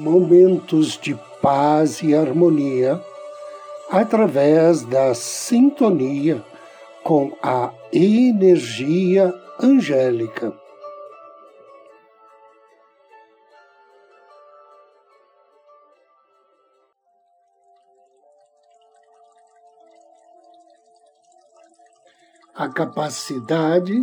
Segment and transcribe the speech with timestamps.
[0.00, 2.98] momentos de paz e harmonia
[3.90, 6.42] através da sintonia
[7.04, 10.58] com a energia angélica.
[22.54, 24.02] A capacidade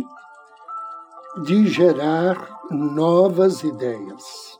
[1.44, 4.57] de gerar novas ideias.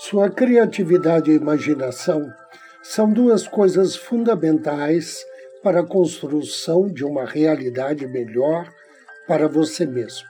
[0.00, 2.32] Sua criatividade e imaginação
[2.84, 5.24] são duas coisas fundamentais
[5.60, 8.72] para a construção de uma realidade melhor
[9.26, 10.24] para você mesmo.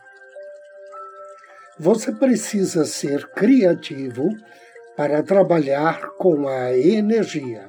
[1.79, 4.31] Você precisa ser criativo
[4.97, 7.69] para trabalhar com a energia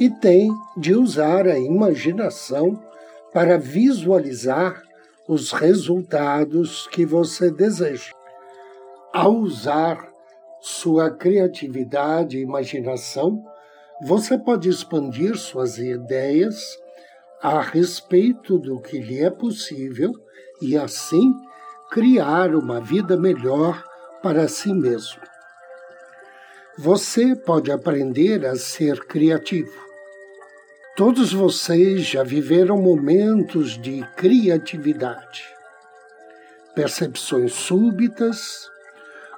[0.00, 2.82] e tem de usar a imaginação
[3.30, 4.82] para visualizar
[5.28, 8.10] os resultados que você deseja.
[9.12, 10.13] Ao usar
[10.64, 13.44] sua criatividade e imaginação,
[14.00, 16.78] você pode expandir suas ideias
[17.42, 20.10] a respeito do que lhe é possível
[20.62, 21.34] e, assim,
[21.90, 23.84] criar uma vida melhor
[24.22, 25.20] para si mesmo.
[26.78, 29.78] Você pode aprender a ser criativo.
[30.96, 35.44] Todos vocês já viveram momentos de criatividade,
[36.74, 38.72] percepções súbitas,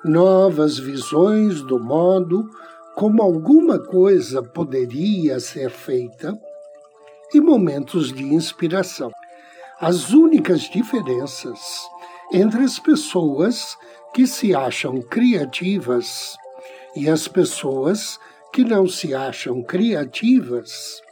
[0.06, 2.48] novas visões do modo
[2.94, 6.32] como alguma coisa poderia ser feita
[7.34, 9.10] e momentos de inspiração.
[9.80, 11.58] As únicas diferenças
[12.32, 13.76] entre as pessoas
[14.14, 16.36] que se acham criativas
[16.94, 18.18] e as pessoas
[18.52, 21.02] que não se acham criativas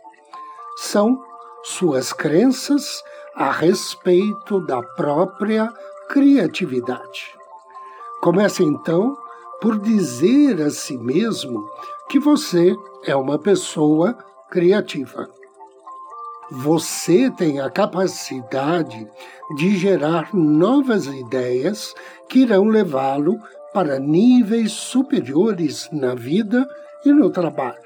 [0.79, 1.21] são
[1.65, 3.03] suas crenças
[3.35, 5.69] a respeito da própria
[6.09, 7.44] criatividade.
[8.25, 9.19] Comece então
[9.61, 11.63] por dizer a si mesmo
[12.09, 12.75] que você
[13.05, 14.17] é uma pessoa
[14.49, 15.29] criativa.
[16.51, 19.07] Você tem a capacidade
[19.59, 21.95] de gerar novas ideias
[22.27, 23.39] que irão levá-lo
[23.75, 26.67] para níveis superiores na vida
[27.05, 27.77] e no trabalho.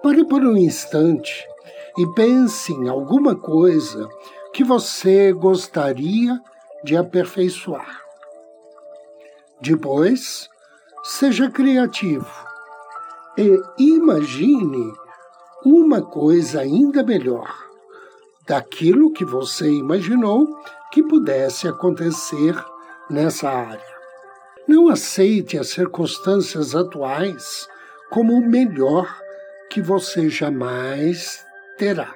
[0.00, 1.44] Pare por um instante
[1.98, 4.08] e pense em alguma coisa
[4.52, 6.40] que você gostaria
[6.84, 8.07] de aperfeiçoar.
[9.60, 10.48] Depois,
[11.02, 12.26] seja criativo
[13.36, 14.92] e imagine
[15.64, 17.52] uma coisa ainda melhor
[18.46, 20.46] daquilo que você imaginou
[20.92, 22.54] que pudesse acontecer
[23.10, 23.98] nessa área.
[24.66, 27.68] Não aceite as circunstâncias atuais
[28.10, 29.08] como o melhor
[29.70, 31.44] que você jamais
[31.76, 32.14] terá.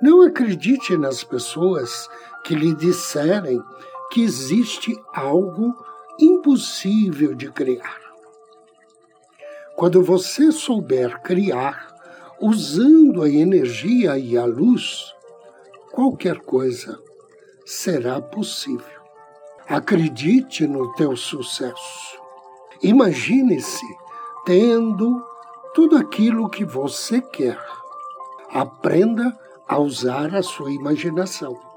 [0.00, 2.08] Não acredite nas pessoas
[2.44, 3.62] que lhe disserem
[4.10, 5.74] que existe algo
[6.18, 8.00] impossível de criar.
[9.76, 11.88] Quando você souber criar,
[12.40, 15.12] usando a energia e a luz,
[15.92, 16.98] qualquer coisa
[17.64, 19.02] será possível.
[19.66, 22.20] Acredite no teu sucesso.
[22.82, 23.86] Imagine-se
[24.44, 25.24] tendo
[25.74, 27.58] tudo aquilo que você quer.
[28.50, 29.36] Aprenda
[29.66, 31.71] a usar a sua imaginação.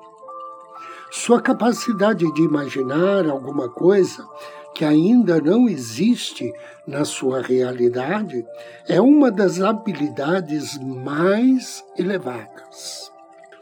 [1.17, 4.27] Sua capacidade de imaginar alguma coisa
[4.75, 6.51] que ainda não existe
[6.85, 8.45] na sua realidade
[8.85, 13.09] é uma das habilidades mais elevadas.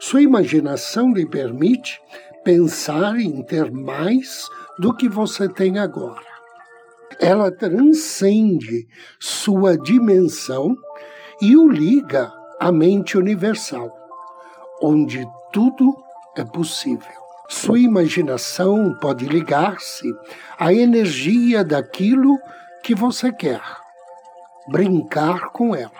[0.00, 2.02] Sua imaginação lhe permite
[2.42, 4.48] pensar em ter mais
[4.80, 6.26] do que você tem agora.
[7.20, 8.88] Ela transcende
[9.20, 10.76] sua dimensão
[11.40, 13.94] e o liga à mente universal,
[14.82, 15.94] onde tudo
[16.36, 17.23] é possível.
[17.48, 20.12] Sua imaginação pode ligar-se
[20.58, 22.38] à energia daquilo
[22.82, 23.62] que você quer,
[24.68, 25.90] brincar com ela,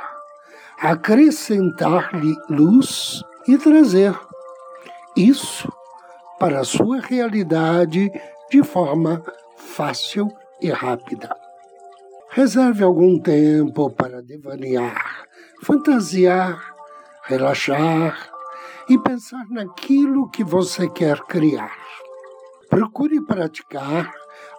[0.78, 4.18] acrescentar-lhe luz e trazer
[5.16, 5.70] isso
[6.38, 8.10] para a sua realidade
[8.50, 9.22] de forma
[9.56, 10.28] fácil
[10.60, 11.34] e rápida.
[12.30, 15.24] Reserve algum tempo para devanear,
[15.62, 16.74] fantasiar,
[17.22, 18.33] relaxar
[18.88, 21.76] e pensar naquilo que você quer criar.
[22.68, 24.12] Procure praticar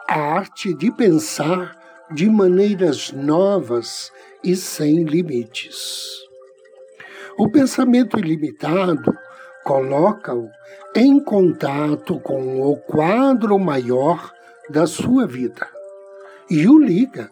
[0.07, 1.75] a arte de pensar
[2.11, 4.11] de maneiras novas
[4.43, 6.25] e sem limites.
[7.37, 9.13] O pensamento ilimitado
[9.63, 10.49] coloca-o
[10.95, 14.31] em contato com o quadro maior
[14.69, 15.67] da sua vida
[16.49, 17.29] e o liga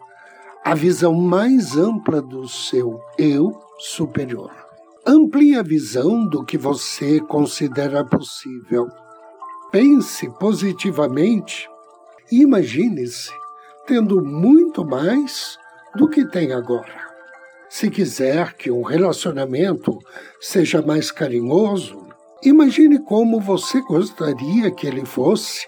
[0.64, 4.63] à visão mais ampla do seu eu superior.
[5.06, 8.88] Amplie a visão do que você considera possível.
[9.70, 11.68] Pense positivamente
[12.32, 13.30] e imagine-se
[13.86, 15.58] tendo muito mais
[15.94, 17.04] do que tem agora.
[17.68, 19.98] Se quiser que um relacionamento
[20.40, 22.08] seja mais carinhoso,
[22.42, 25.66] imagine como você gostaria que ele fosse,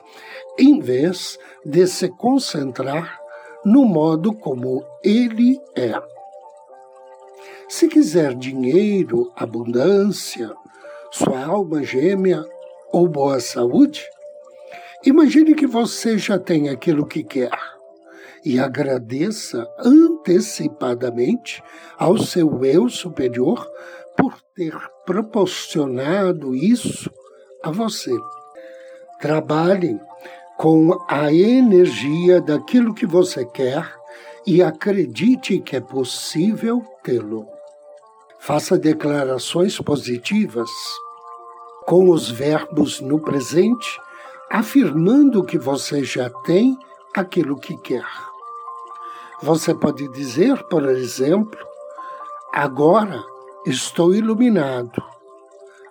[0.59, 3.19] em vez de se concentrar
[3.67, 6.15] no modo como ele é.
[7.68, 10.54] Se quiser dinheiro, abundância,
[11.10, 12.44] sua alma gêmea
[12.92, 14.04] ou boa saúde,
[15.04, 17.50] imagine que você já tem aquilo que quer
[18.44, 21.60] e agradeça antecipadamente
[21.98, 23.68] ao seu eu superior
[24.16, 24.72] por ter
[25.04, 27.10] proporcionado isso
[27.64, 28.12] a você.
[29.20, 29.98] Trabalhe
[30.56, 33.92] com a energia daquilo que você quer
[34.46, 37.56] e acredite que é possível tê-lo.
[38.46, 40.70] Faça declarações positivas
[41.84, 44.00] com os verbos no presente,
[44.48, 46.78] afirmando que você já tem
[47.12, 48.06] aquilo que quer.
[49.43, 51.58] Você pode dizer, por exemplo,
[52.52, 53.20] agora
[53.66, 55.02] estou iluminado,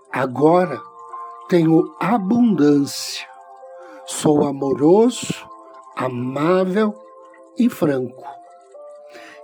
[0.09, 0.81] agora
[1.49, 3.27] tenho abundância,
[4.05, 5.45] sou amoroso,
[5.93, 6.95] amável
[7.57, 8.23] e franco.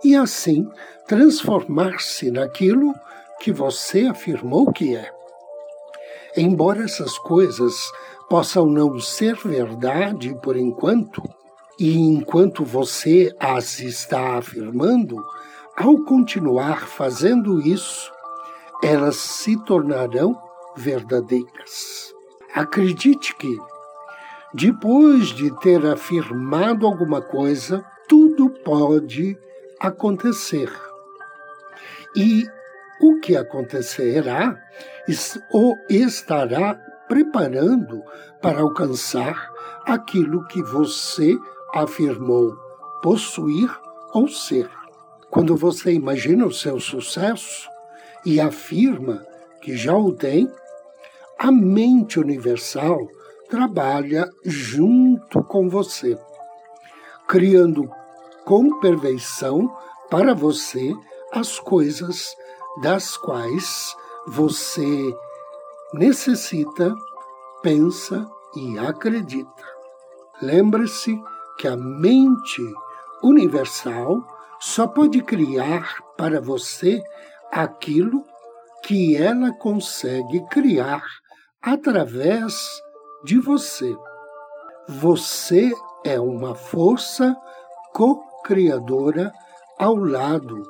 [0.04, 0.68] E assim
[1.08, 2.94] transformar-se naquilo
[3.40, 5.12] que você afirmou que é.
[6.38, 7.76] Embora essas coisas
[8.30, 11.22] possam não ser verdade por enquanto,
[11.78, 15.22] e enquanto você as está afirmando,
[15.76, 18.12] ao continuar fazendo isso,
[18.84, 20.40] elas se tornarão
[20.76, 22.14] verdadeiras.
[22.54, 23.58] Acredite que,
[24.54, 29.38] depois de ter afirmado alguma coisa, tudo pode
[29.82, 30.72] acontecer.
[32.16, 32.46] E
[33.02, 34.62] o que acontecerá
[35.52, 36.76] o estará
[37.08, 38.04] preparando
[38.42, 39.52] para alcançar
[39.86, 41.36] aquilo que você
[41.74, 42.56] afirmou
[43.02, 43.70] possuir
[44.14, 44.70] ou ser.
[45.30, 47.68] Quando você imagina o seu sucesso
[48.26, 49.26] e afirma
[49.62, 50.52] que já o tem,
[51.40, 53.08] a mente universal
[53.50, 56.18] trabalha junto com você,
[57.28, 57.90] criando
[58.46, 59.74] com perfeição
[60.10, 60.94] para você
[61.32, 62.36] as coisas
[62.82, 63.96] das quais
[64.28, 65.16] você
[65.94, 66.94] necessita,
[67.62, 69.64] pensa e acredita.
[70.42, 71.22] Lembre-se
[71.58, 72.62] que a mente
[73.24, 74.26] universal
[74.60, 77.02] só pode criar para você
[77.52, 78.24] aquilo
[78.84, 81.04] que ela consegue criar
[81.62, 82.56] através
[83.24, 83.96] de você.
[84.88, 85.72] Você
[86.04, 87.36] é uma força
[88.52, 89.32] co-criadora
[89.80, 90.62] ao lado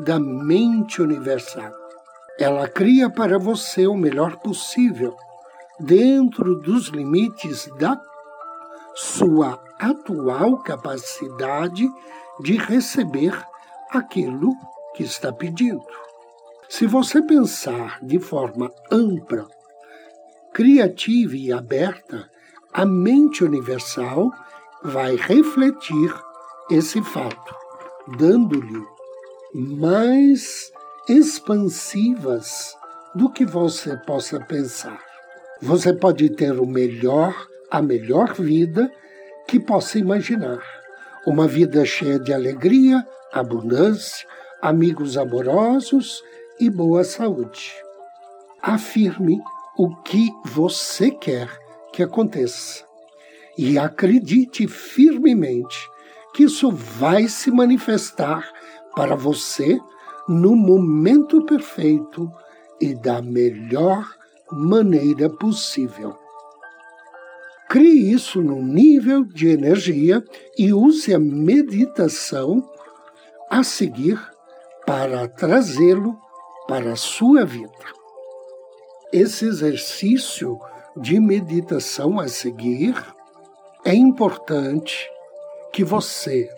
[0.00, 1.72] da mente universal.
[2.38, 5.16] Ela cria para você o melhor possível,
[5.78, 8.00] dentro dos limites da
[8.94, 11.88] sua atual capacidade
[12.40, 13.32] de receber
[13.90, 14.52] aquilo
[14.94, 15.82] que está pedindo.
[16.68, 19.46] Se você pensar de forma ampla,
[20.52, 22.28] criativa e aberta,
[22.72, 24.30] a mente universal
[24.82, 26.12] vai refletir
[26.70, 27.54] esse fato,
[28.18, 28.84] dando-lhe
[29.54, 30.70] mais
[31.08, 32.74] expansivas
[33.14, 35.00] do que você possa pensar.
[35.62, 37.34] Você pode ter o melhor
[37.70, 38.90] a melhor vida
[39.46, 40.62] que possa imaginar.
[41.26, 44.26] Uma vida cheia de alegria, abundância,
[44.62, 46.22] amigos amorosos
[46.58, 47.72] e boa saúde.
[48.62, 49.38] Afirme
[49.76, 51.48] o que você quer
[51.92, 52.84] que aconteça
[53.56, 55.78] e acredite firmemente
[56.34, 58.48] que isso vai se manifestar
[58.94, 59.78] para você
[60.28, 62.30] no momento perfeito
[62.80, 64.06] e da melhor
[64.50, 66.16] maneira possível.
[67.68, 70.24] Crie isso num nível de energia
[70.56, 72.66] e use a meditação
[73.50, 74.18] a seguir
[74.86, 76.18] para trazê-lo
[76.66, 77.72] para a sua vida.
[79.12, 80.58] Esse exercício
[80.96, 82.94] de meditação a seguir
[83.84, 85.08] é importante
[85.72, 86.48] que você,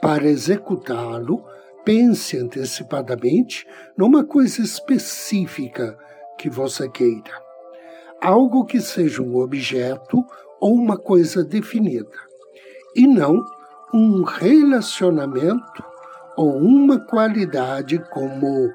[0.00, 1.44] para executá-lo,
[1.84, 3.66] pense antecipadamente
[3.96, 5.98] numa coisa específica
[6.36, 7.48] que você queira
[8.20, 10.24] algo que seja um objeto
[10.60, 12.16] ou uma coisa definida,
[12.94, 13.44] e não
[13.94, 15.84] um relacionamento
[16.36, 18.72] ou uma qualidade como,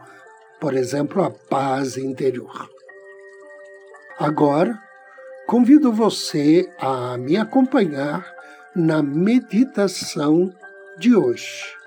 [0.59, 2.69] por exemplo, a paz interior.
[4.17, 4.79] Agora,
[5.45, 8.32] convido você a me acompanhar
[8.75, 10.51] na meditação
[10.97, 11.77] de hoje.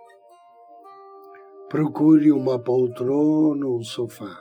[1.69, 4.41] Procure uma poltrona ou um sofá.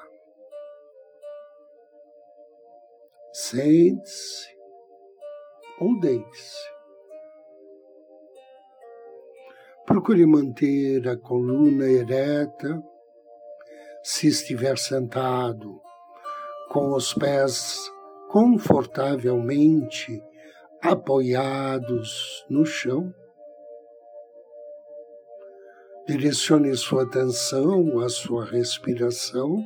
[3.33, 4.47] Sente-se
[5.79, 6.69] ou deite-se.
[9.87, 12.79] Procure manter a coluna ereta.
[14.03, 15.81] Se estiver sentado,
[16.69, 17.91] com os pés
[18.29, 20.21] confortavelmente
[20.91, 23.13] apoiados no chão.
[26.07, 29.57] Direcione sua atenção à sua respiração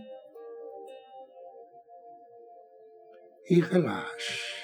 [3.50, 4.60] e relaxe.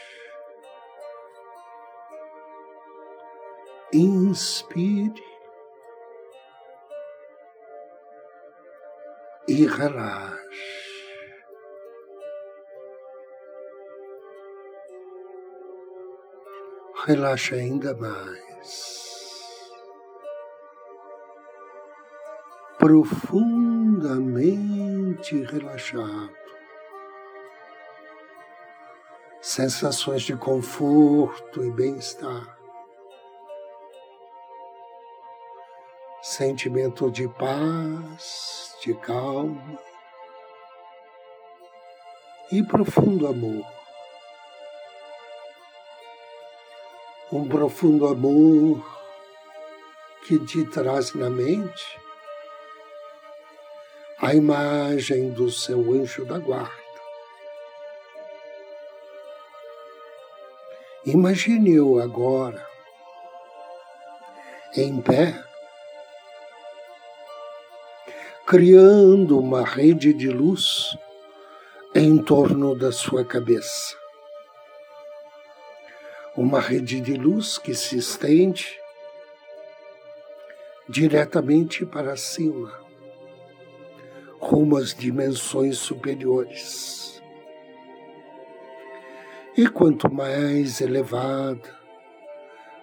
[3.93, 5.23] Inspire
[9.47, 10.74] e relaxe.
[17.05, 19.05] Relaxe ainda mais.
[22.79, 26.33] Profundamente relaxado.
[29.39, 32.57] Sensações de conforto e bem-estar.
[36.23, 39.79] Sentimento de paz de calma
[42.51, 43.84] e profundo amor.
[47.35, 48.81] Um profundo amor
[50.25, 51.99] que te traz na mente
[54.21, 56.71] a imagem do seu anjo da guarda.
[61.05, 62.65] Imagine-o agora
[64.77, 65.37] em pé
[68.45, 70.97] criando uma rede de luz
[71.93, 74.04] em torno da sua cabeça.
[76.37, 78.67] Uma rede de luz que se estende
[80.87, 82.71] diretamente para cima,
[84.39, 87.21] rumo às dimensões superiores.
[89.57, 91.73] E quanto mais elevada,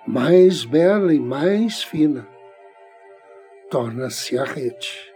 [0.06, 2.26] mais bela e mais fina
[3.70, 5.12] torna-se a rede.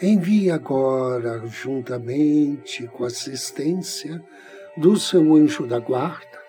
[0.00, 4.22] Envie agora, juntamente com assistência
[4.76, 6.42] do seu anjo da guarda,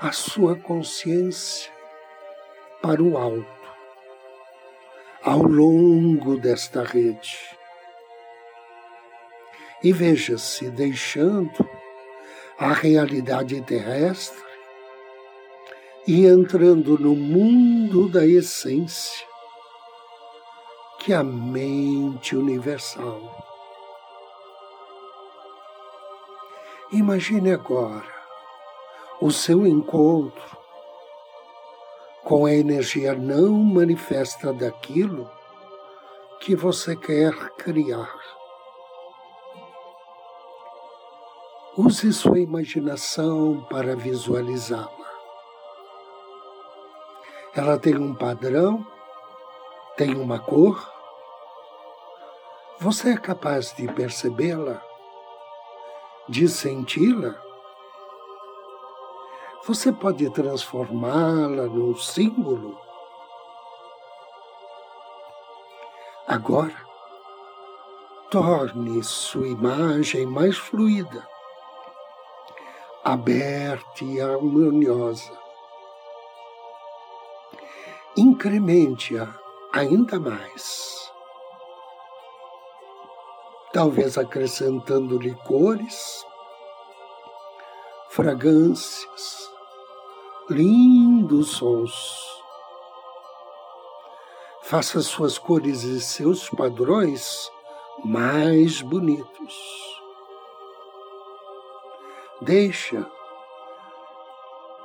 [0.00, 1.70] a sua consciência
[2.80, 3.46] para o alto,
[5.22, 7.38] ao longo desta rede.
[9.82, 11.68] E veja-se deixando
[12.58, 14.42] a realidade terrestre
[16.06, 19.26] e entrando no mundo da essência
[21.00, 23.53] que a mente universal.
[26.94, 28.06] Imagine agora
[29.20, 30.56] o seu encontro
[32.22, 35.28] com a energia não manifesta daquilo
[36.38, 38.14] que você quer criar.
[41.76, 45.10] Use sua imaginação para visualizá-la.
[47.56, 48.86] Ela tem um padrão,
[49.96, 50.88] tem uma cor,
[52.78, 54.93] você é capaz de percebê-la?
[56.26, 57.38] De senti-la?
[59.66, 62.78] Você pode transformá-la num símbolo?
[66.26, 66.74] Agora,
[68.30, 71.28] torne sua imagem mais fluida,
[73.04, 75.38] aberta e harmoniosa.
[78.16, 79.28] Incremente-a
[79.74, 80.93] ainda mais
[83.74, 86.24] talvez acrescentando licores,
[88.08, 89.50] fragrâncias,
[90.48, 91.92] lindos sons.
[94.62, 97.50] Faça suas cores e seus padrões
[98.04, 99.56] mais bonitos.
[102.42, 103.04] Deixa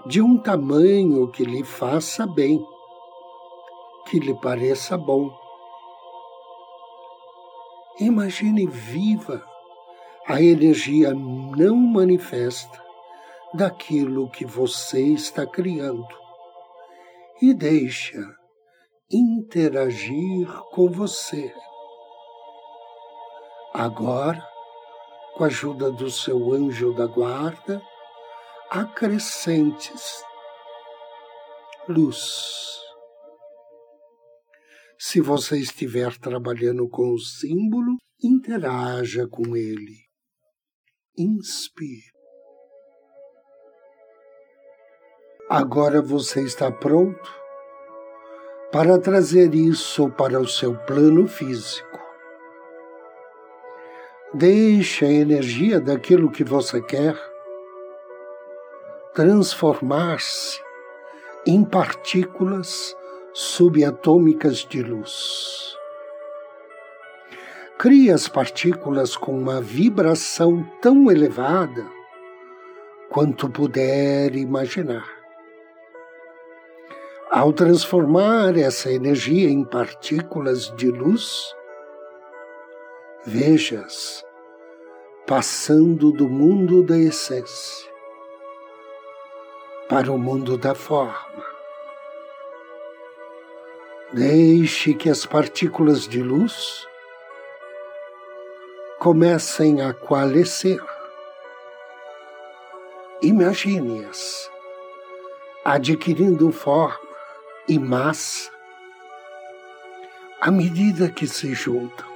[0.07, 2.59] de um tamanho que lhe faça bem,
[4.07, 5.48] que lhe pareça bom
[7.99, 9.43] Imagine viva
[10.25, 12.81] a energia não manifesta
[13.53, 16.07] daquilo que você está criando
[17.41, 18.23] e deixa
[19.11, 21.51] interagir com você.
[23.73, 24.47] Agora,
[25.35, 27.81] com a ajuda do seu anjo da guarda,
[28.69, 30.23] acrescentes
[31.87, 32.88] luz.
[35.01, 39.95] Se você estiver trabalhando com o símbolo, interaja com ele.
[41.17, 42.11] Inspire.
[45.49, 47.33] Agora você está pronto
[48.73, 51.97] para trazer isso para o seu plano físico.
[54.33, 57.15] Deixe a energia daquilo que você quer
[59.13, 60.61] transformar-se
[61.47, 62.98] em partículas
[63.33, 65.75] subatômicas de luz.
[67.77, 71.85] Crie as partículas com uma vibração tão elevada
[73.09, 75.07] quanto puder imaginar.
[77.31, 81.55] Ao transformar essa energia em partículas de luz,
[83.25, 84.25] vejas
[85.25, 87.87] passando do mundo da essência
[89.87, 91.48] para o mundo da forma.
[94.11, 96.87] Deixe que as partículas de luz
[98.97, 100.83] comecem a coalescer.
[103.21, 104.49] Imagine-as
[105.63, 106.99] adquirindo forma
[107.67, 108.49] e massa
[110.41, 112.07] à medida que se juntam.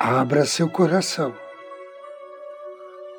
[0.00, 1.32] Abra seu coração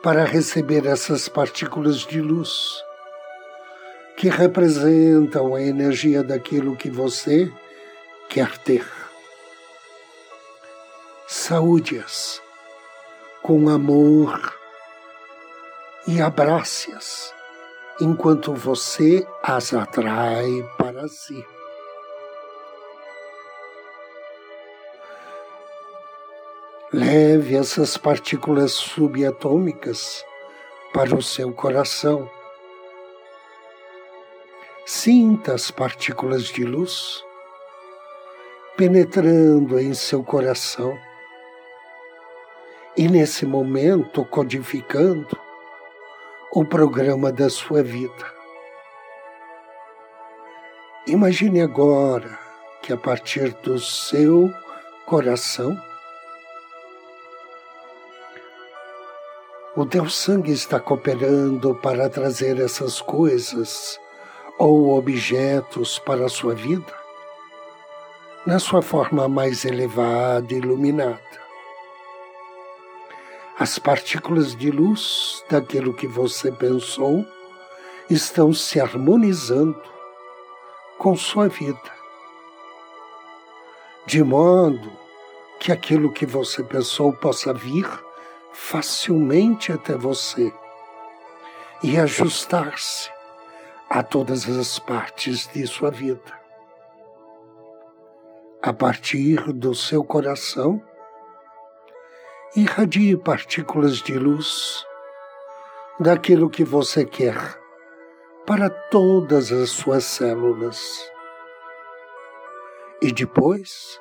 [0.03, 2.83] para receber essas partículas de luz
[4.21, 7.51] que representam a energia daquilo que você
[8.29, 8.85] quer ter.
[11.27, 12.39] Saúde-as
[13.41, 14.55] com amor
[16.05, 17.33] e abrace-as
[17.99, 21.43] enquanto você as atrai para si.
[26.93, 30.23] Leve essas partículas subatômicas
[30.93, 32.29] para o seu coração.
[34.93, 37.23] Sinta as partículas de luz
[38.75, 40.99] penetrando em seu coração
[42.97, 45.39] e, nesse momento, codificando
[46.51, 48.25] o programa da sua vida.
[51.07, 52.37] Imagine agora
[52.81, 54.53] que a partir do seu
[55.05, 55.81] coração,
[59.73, 64.00] o teu sangue está cooperando para trazer essas coisas
[64.63, 66.93] ou objetos para a sua vida?
[68.45, 71.19] Na sua forma mais elevada e iluminada.
[73.57, 77.25] As partículas de luz daquilo que você pensou
[78.07, 79.81] estão se harmonizando
[80.99, 81.91] com sua vida,
[84.05, 84.91] de modo
[85.59, 87.89] que aquilo que você pensou possa vir
[88.53, 90.53] facilmente até você
[91.81, 93.09] e ajustar-se
[93.93, 96.39] a todas as partes de sua vida.
[98.61, 100.81] A partir do seu coração,
[102.55, 104.85] irradie partículas de luz
[105.99, 107.35] daquilo que você quer
[108.47, 111.11] para todas as suas células.
[113.01, 113.99] E depois,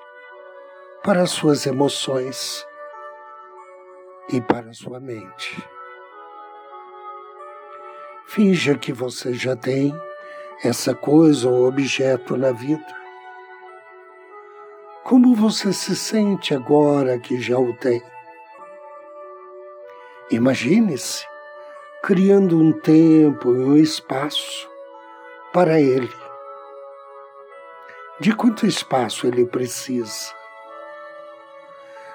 [1.03, 2.65] para as suas emoções
[4.29, 5.80] e para sua mente.
[8.33, 9.93] Finja que você já tem
[10.63, 12.87] essa coisa ou objeto na vida.
[15.03, 18.01] Como você se sente agora que já o tem?
[20.31, 21.27] Imagine-se
[22.05, 24.71] criando um tempo e um espaço
[25.53, 26.15] para ele.
[28.21, 30.33] De quanto espaço ele precisa?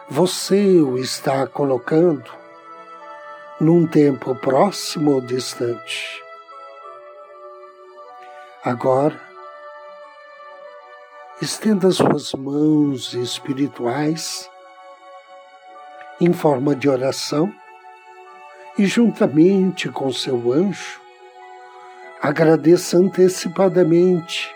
[0.07, 2.44] Você o está colocando
[3.59, 6.21] num tempo próximo ou distante?
[8.63, 9.19] Agora,
[11.41, 14.49] estenda suas mãos espirituais
[16.19, 17.53] em forma de oração
[18.77, 20.99] e, juntamente com seu anjo,
[22.21, 24.53] agradeça antecipadamente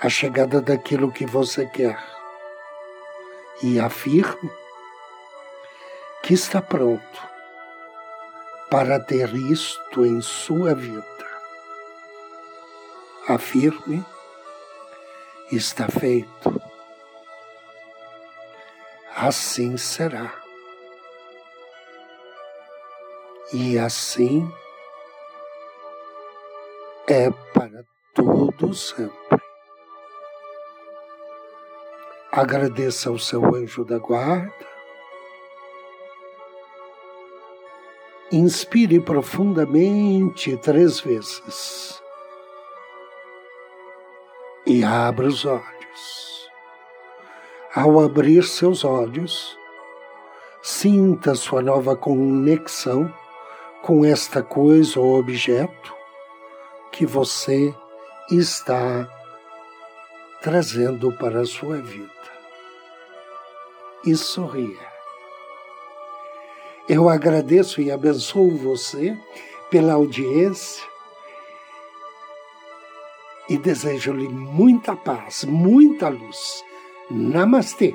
[0.00, 2.02] a chegada daquilo que você quer
[3.62, 4.50] e afirme
[6.22, 7.29] que está pronto
[8.70, 11.04] para ter isto em sua vida.
[13.26, 14.04] Afirme,
[15.50, 16.62] está feito.
[19.16, 20.32] Assim será.
[23.52, 24.48] E assim
[27.08, 29.42] é para todo sempre.
[32.30, 34.69] Agradeça ao seu anjo da guarda
[38.32, 42.00] Inspire profundamente três vezes
[44.64, 46.48] e abra os olhos.
[47.74, 49.58] Ao abrir seus olhos,
[50.62, 53.12] sinta sua nova conexão
[53.82, 55.92] com esta coisa ou objeto
[56.92, 57.74] que você
[58.30, 59.08] está
[60.40, 62.10] trazendo para a sua vida.
[64.04, 64.89] E sorria.
[66.92, 69.16] Eu agradeço e abençoo você
[69.70, 70.82] pela audiência
[73.48, 76.64] e desejo-lhe muita paz, muita luz.
[77.08, 77.94] Namastê.